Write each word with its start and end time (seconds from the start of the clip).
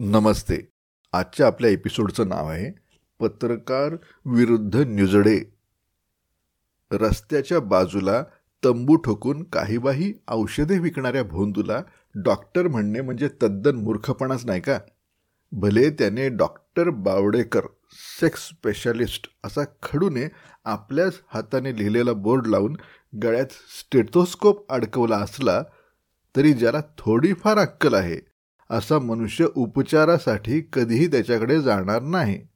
नमस्ते. 0.00 0.72
आजच्या 1.12 1.46
आपल्या 1.46 1.70
एपिसोडचं 1.70 2.28
नाव 2.28 2.48
आहे 2.48 2.70
पत्रकार 3.20 3.94
विरुद्ध 4.24 4.76
न्यूजडे 4.76 5.40
रस्त्याच्या 6.92 7.60
बाजूला 7.60 8.22
तंबू 8.64 8.96
ठोकून 8.96 9.42
काहीबाही 9.42 10.12
औषधे 10.28 10.78
विकणाऱ्या 10.78 11.22
भोंदूला 11.22 11.82
डॉक्टर 12.14 12.68
म्हणणे 12.68 13.00
म्हणजे 13.00 13.28
तद्दन 13.42 13.76
मूर्खपणाच 13.76 14.46
नाही 14.46 14.60
का? 14.60 14.78
भले 15.52 15.90
त्याने 15.90 16.28
डॉक्टर 16.28 16.90
बावडेकर 16.90 17.60
सेक्स 18.20 18.48
स्पेशालिस्ट 18.48 19.28
असा 19.44 19.64
खडूने 19.82 20.28
आपल्याच 20.64 21.20
हाताने 21.28 21.78
लिहिलेला 21.78 22.12
बोर्ड 22.12 22.46
लावून 22.46 22.76
गळ्यात 23.22 23.52
स्टेथोस्कोप 23.80 24.72
अडकवला 24.72 25.16
असला 25.16 25.62
तरी 26.36 26.52
ज्याला 26.52 26.80
थोडीफार 26.98 27.58
अक्कल 27.58 27.94
आहे 27.94 28.27
असा 28.70 28.98
मनुष्य 28.98 29.46
उपचारासाठी 29.54 30.60
कधीही 30.72 31.06
त्याच्याकडे 31.06 31.62
जाणार 31.62 32.02
नाही. 32.02 32.46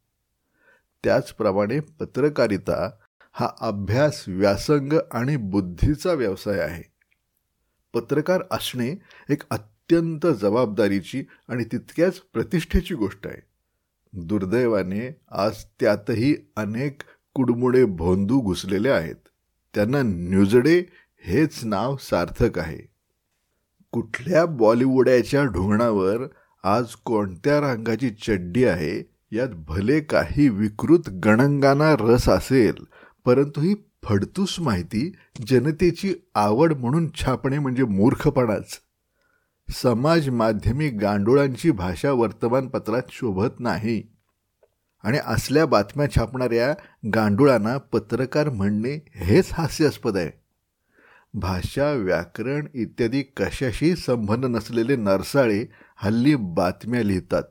त्याचप्रमाणे 1.04 1.80
पत्रकारिता 1.80 2.90
हा 3.32 3.48
अभ्यास 3.60 4.24
व्यासंग 4.28 4.92
आणि 5.12 5.36
बुद्धीचा 5.36 6.12
व्यवसाय 6.12 6.58
आहे. 6.58 6.82
पत्रकार 7.94 8.42
असणे 8.50 8.94
एक 9.28 9.42
अत्यंत 9.50 10.26
जबाबदारीची 10.26 11.24
आणि 11.48 11.64
तितक्याच 11.64 12.18
प्रतिष्ठेची 12.18 12.94
गोष्ट 12.94 13.26
आहे. 13.26 13.42
दुर्दैवाने 14.12 15.20
आज 15.30 15.64
त्यातही 15.80 16.36
अनेक 16.56 17.02
कुडमुडे 17.34 17.84
भोंदू 17.84 18.40
घुसलेले 18.40 18.90
आहेत. 18.90 19.16
त्यांना 19.74 20.02
न्यूजडे 20.02 20.84
हेच 21.24 21.64
नाव 21.64 21.96
सार्थक 21.96 22.58
आहे. 22.58 22.91
कुठल्या 23.92 24.46
बॉलिवूडाच्या 24.46 25.44
ढोंगणावर 25.44 26.16
आज 26.64 26.84
कोणत्या 26.84 27.60
रंगाची 27.60 28.10
चड्डी 28.10 28.64
आहे? 28.64 29.12
यात 29.36 29.48
भले 29.48 30.00
काही 30.00 30.48
विकृत 30.48 31.10
गणंगाना 31.10 31.96
रस 32.00 32.28
असेल 32.28 32.74
परंतु 33.24 33.60
ही 33.60 33.74
फडतूस 34.02 34.60
माहिती 34.60 35.12
जनतेची 35.46 36.14
आवड 36.34 36.72
म्हणून 36.72 37.10
छापणे 37.14 37.58
म्हणजे 37.58 37.84
मूर्खपणाच. 37.84 38.78
समाज 39.82 40.28
माध्यमी 40.28 40.88
गांडोळांची 40.88 41.70
भाषा 41.70 42.12
वर्तमानपत्रात 42.12 43.02
शोभत 43.10 43.60
नाही. 43.60 44.02
आणि 45.02 45.18
असल्या 45.26 45.66
बातम्या 45.66 46.10
छापणाऱ्या 46.10 46.74
गांडुळांना 47.14 47.78
पत्रकार 47.78 48.48
म्हणणे 48.48 49.04
हेच 49.14 49.48
हास्यास्पद 49.52 50.16
आहे. 50.16 50.41
भाषा 51.34 51.92
व्याकरण 51.92 52.66
इत्यादी 52.74 53.22
कशाशी 53.22 53.96
संबंध 53.96 54.44
नसलेले 54.44 54.96
नरसाळे 54.96 55.66
हल्ली 55.96 56.34
बातम्या 56.34 57.02
लिहितात. 57.02 57.42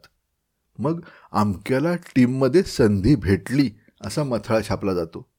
मग 0.80 1.02
आमक्याला 1.32 1.96
टीममध्ये 1.96 2.64
संधी 2.64 3.16
भेटली 3.16 3.72
असा 4.02 4.24
मथळा 4.24 4.62
छापला 4.70 4.94
जातो. 4.94 5.32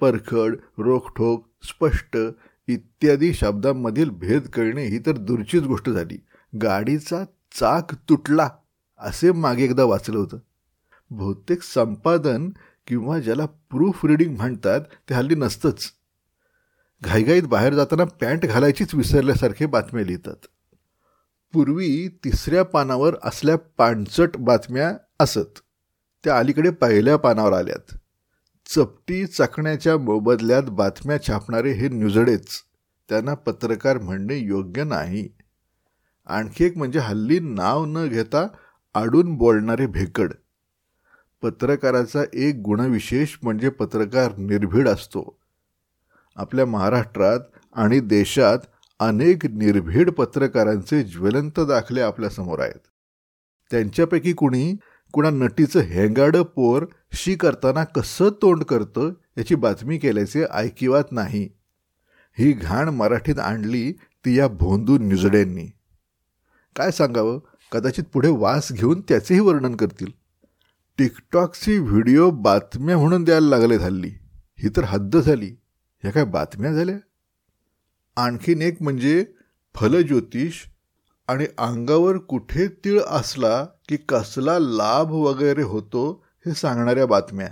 परखड 0.00 0.56
रोखठोक 0.78 1.48
स्पष्ट 1.62 2.18
इत्यादी 2.68 3.34
शब्दांमधील 3.34 4.10
भेद 4.10 4.42
करणे 4.42 4.84
ही 4.84 4.98
तर 4.98 5.12
दूरचीच 5.12 5.62
गोष्ट 5.62 5.90
झाली. 5.90 6.24
गाडीचा 6.62 7.24
चाक 7.52 7.94
तुटला 7.94 8.50
असे 8.98 9.32
मागे 9.32 9.64
एकदा 9.64 9.84
वाचलं 9.84 10.18
होतं. 10.18 10.38
बहुतेक 11.10 11.62
संपादन 11.62 12.50
किंवा 12.86 13.18
ज्याला 13.18 13.46
प्रूफ 13.46 14.06
रिडिंग 14.06 14.36
म्हणतात 14.36 14.80
ते 14.80 15.14
हल्ली 15.14 15.34
नसतंच. 15.34 15.92
घाईघाईत 17.02 17.42
बाहेर 17.42 17.74
जाताना 17.74 18.04
पॅन्ट 18.04 18.46
घालायचीच 18.46 18.94
विसरल्यासारखे 18.94 19.66
बातम्या 19.66 20.04
लिहितात 20.04 20.46
पूर्वी 21.52 22.08
तिसऱ्या 22.08 22.62
पानावर 22.62 23.16
असल्या 23.22 23.56
पाणचट 23.56 24.36
बातम्या 24.36 24.96
असत. 25.20 25.58
त्या 26.24 26.38
अलीकडे 26.38 26.70
पहिल्या 26.70 27.16
पानावर 27.16 27.52
आल्यात. 27.52 27.96
चपटी 28.66 29.26
चाकण्याच्या 29.26 29.98
मोबदल्यात 29.98 30.62
बातम्या 30.62 31.22
छापणारे 31.22 31.72
हे 31.72 31.88
न्यूजडेच. 31.88 32.46
त्यांना 33.08 33.34
पत्रकार 33.34 33.98
म्हणणे 33.98 34.36
योग्य 34.36 34.84
नाही. 34.84 35.28
आणखी 36.26 36.64
एक 36.64 36.76
म्हणजे 36.76 36.98
हल्ली 36.98 37.38
नाव 37.38 37.84
न 37.84 38.06
घेता 38.08 38.46
आडून 38.94 39.34
बोलणारे 39.34 39.86
भेकड. 39.86 40.32
पत्रकाराचा 41.42 42.22
एक 42.34 42.54
गुणविशेष 42.64 43.36
म्हणजे 43.42 43.68
पत्रकार 43.68 44.36
निर्भीड 44.36 44.88
असतो. 44.88 45.40
आपल्या 46.36 46.66
महाराष्ट्रात 46.66 47.40
आणि 47.72 48.00
देशात 48.00 48.58
अनेक 49.00 49.46
निर्भीड 49.46 50.10
पत्रकारांचे 50.10 51.02
ज्वलंत 51.02 51.60
दाखले 51.60 52.00
आपल्यासमोर 52.00 52.60
आहेत. 52.60 52.80
त्यांच्यापैकी 53.70 54.32
कुणी 54.32 54.76
कुणा 55.12 55.30
नटीचं 55.30 55.80
हेंगाडं 55.80 56.42
पोर 56.42 56.86
शी 57.12 57.34
करताना 57.34 57.84
कसं 57.84 58.28
तोंड 58.42 58.64
करतं 58.64 59.12
याची 59.38 59.54
बातमी 59.54 59.98
केल्याचे 59.98 60.44
ऐकिवात 60.52 61.04
नाही. 61.10 61.48
ही 62.38 62.52
घाण 62.52 62.88
मराठीत 62.88 63.38
आणली 63.38 63.92
ती 63.92 64.38
या 64.38 64.48
भोंदू 64.48 64.98
न्यूजडेंनी 64.98 65.66
काय 66.76 66.90
सांगावं? 66.90 67.38
कदाचित 67.72 68.04
पुढे 68.12 68.28
वास 68.28 68.72
घेऊन 68.72 69.00
त्याचेही 69.00 69.40
वर्णन 69.40 69.76
करतील. 69.76 70.10
टिकटॉकची 70.98 71.78
व्हिडिओ 71.78 72.30
बातम्या 72.30 72.98
म्हणून 72.98 73.24
द्यायला 73.24 73.48
लागले 73.48 73.76
हल्ली 73.76 74.10
ही 74.58 74.68
तर 74.68 74.84
हद्द 74.84 75.16
झाली. 75.16 75.50
ह्या 76.04 76.12
काय 76.12 76.24
बातम्या 76.24 76.72
झाल्या? 76.72 76.96
आणखीन 78.16 78.62
एक 78.62 78.82
म्हणजे 78.82 79.26
फलज्योतिष 79.74 80.54
आणि 81.28 81.46
अंगावर 81.58 82.18
कुठे 82.18 82.68
तीळ 82.68 83.00
असला 83.00 83.64
की 83.64 83.96
कसला 83.96 84.58
लाभ 84.58 85.10
वगैरे 85.10 85.62
होतो 85.62 86.24
हे 86.46 86.54
सांगणाऱ्या 86.54 87.06
बातम्या. 87.06 87.48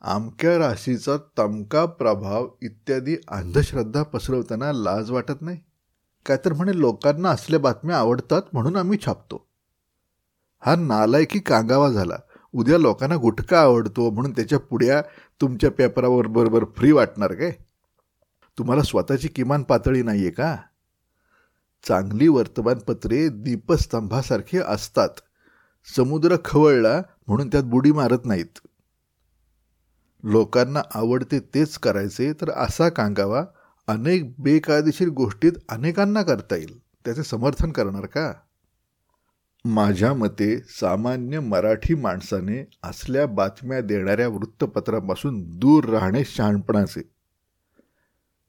आमक्या 0.00 0.58
राशीचा 0.58 1.16
तमका 1.38 1.84
प्रभाव 1.84 2.48
इत्यादी 2.62 3.16
अंधश्रद्धा 3.28 4.02
पसरवताना 4.02 4.72
लाज 4.72 5.10
वाटत 5.10 5.42
नाही. 5.42 5.58
काय 6.26 6.36
तर 6.44 6.52
म्हणे 6.52 6.78
लोकांना 6.78 7.30
असल्या 7.30 7.60
बातम्या 7.60 7.98
आवडतात 7.98 8.42
म्हणून 8.52 8.76
आम्ही 8.76 8.98
छापतो. 9.06 9.48
हा 10.60 10.76
नालायकी 10.76 11.38
कांगावा 11.38 11.88
झाला. 11.88 12.16
उद्या 12.52 12.78
लोकांना 12.78 13.16
गुटखा 13.16 13.60
आवडतो 13.60 14.10
म्हणून 14.10 14.32
त्याच्या 14.32 14.58
पुढ्या 14.58 15.02
तुमच्या 15.40 15.70
पेपरावर 15.70 16.26
बरोबर 16.26 16.64
फ्री 16.76 16.92
वाटणार 16.92 17.34
काय? 17.34 17.52
तुम्हाला 18.58 18.82
स्वतःची 18.82 19.28
किमान 19.28 19.62
पातळी 19.62 20.02
नाही 20.02 20.20
आहे 20.20 20.30
का? 20.30 20.56
चांगली 21.88 22.28
वर्तमानपत्रे 22.28 23.28
दीपस्तंभासारखी 23.28 24.58
असतात. 24.58 25.08
समुद्र 25.96 26.36
खवळला 26.44 27.02
म्हणून 27.26 27.48
त्यात 27.48 27.62
बुडी 27.62 27.92
मारत 27.92 28.18
नाहीत. 28.24 28.68
लोकांना 30.24 30.82
आवडते 30.94 31.40
तेच 31.40 31.78
करायचे 31.78 32.32
तर 32.32 32.50
असा 32.50 32.88
कांगावा 32.88 33.44
अनेक 33.86 34.34
बेकायदेशीर 34.38 35.08
गोष्टीत 35.08 35.52
अनेकांना 35.68 36.22
करता 36.22 36.56
येईल. 36.56 36.78
त्याचे 36.78 37.22
समर्थन 37.22 37.72
करणार 37.72 38.06
का? 38.06 38.32
माझ्या 39.64 40.14
मते 40.14 40.58
सामान्य 40.58 41.40
मराठी 41.40 41.94
माणसाने 41.94 42.70
असल्या 42.82 43.26
बातम्या 43.26 43.80
देणाऱ्या 43.80 44.28
वृत्तपत्रापासून 44.28 45.58
दूर 45.58 45.84
राहणे 45.84 46.24
शहाणपणाचे. 46.24 47.02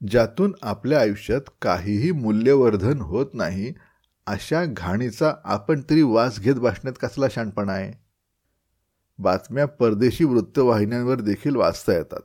ज्यातून 0.08 0.56
आपल्या 0.62 1.00
आयुष्यात 1.00 1.42
काहीही 1.62 2.12
मूल्यवर्धन 2.12 3.02
होत 3.02 3.26
नाही 3.34 3.74
अशा 4.28 4.66
घाणीचा 4.66 5.34
आपण 5.44 5.82
तरी 5.90 6.02
वास 6.02 6.40
घेत 6.40 6.56
बसण्यात 6.56 6.94
कसला 7.02 7.26
शहाणपणा 7.32 7.74
आहे? 7.74 7.94
बातम्या 9.20 9.66
परदेशी 9.66 10.24
वृत्तवाहिन्यांवर 10.24 11.22
देखील 11.22 11.56
वाचता 11.56 11.94
येतात. 11.94 12.22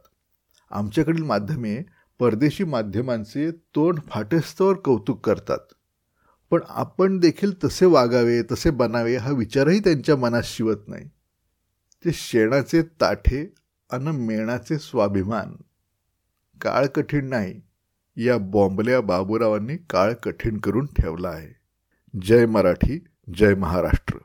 आमच्याकडील 0.70 1.22
माध्यमे 1.22 1.82
परदेशी 2.18 2.64
माध्यमांचे 2.64 3.50
तोंड 3.50 3.98
फाटेस्तवर 4.08 4.74
कौतुक 4.74 5.26
करतात. 5.26 5.58
पण 6.50 6.60
आपण 6.68 7.18
देखील 7.18 7.64
तसे 7.64 7.86
वागावे 7.86 8.42
तसे 8.42 8.70
बनावे 8.70 9.16
हा 9.16 9.30
विचारही 9.30 9.80
त्यांच्या 9.80 10.16
मनात 10.16 10.42
शिवत 10.44 10.76
नाही. 10.86 11.08
ते 12.04 12.12
शेणाचे 12.12 12.82
ताठे 12.82 13.54
अन 13.90 14.08
मेणाचे 14.08 14.78
स्वाभिमान. 14.78 15.56
काळ 16.60 16.86
कठीण 16.86 17.28
नाही. 17.28 17.60
या 18.16 18.38
बॉम्बल्या 18.38 19.00
बाबूरावांनी 19.00 19.76
काळ 19.76 20.12
कठीण 20.12 20.58
करून 20.58 20.86
ठेवला 20.86 21.28
आहे. 21.28 21.56
जय 22.22 22.46
मराठी 22.46 23.04
जय 23.36 23.54
महाराष्ट्र. 23.54 24.18